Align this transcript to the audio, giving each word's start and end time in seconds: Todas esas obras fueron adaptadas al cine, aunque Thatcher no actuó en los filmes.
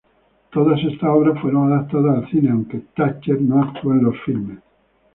Todas 0.51 0.79
esas 0.83 1.03
obras 1.03 1.39
fueron 1.43 1.71
adaptadas 1.73 2.23
al 2.23 2.31
cine, 2.31 2.49
aunque 2.49 2.81
Thatcher 2.95 3.39
no 3.39 3.61
actuó 3.61 3.93
en 3.93 4.03
los 4.03 4.15
filmes. 4.25 4.57